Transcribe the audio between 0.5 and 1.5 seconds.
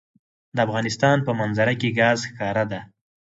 د افغانستان په